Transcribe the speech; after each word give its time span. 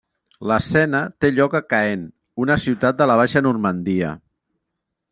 L'escena 0.51 1.01
té 1.25 1.31
lloc 1.35 1.59
a 1.59 1.61
Caen, 1.75 2.07
una 2.47 2.59
ciutat 2.65 3.01
de 3.03 3.11
la 3.13 3.19
Baixa 3.23 3.47
Normandia. 3.51 4.19